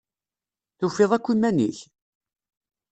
Tufiḍ 0.77 1.11
akk 1.13 1.27
iman-ik? 1.33 1.79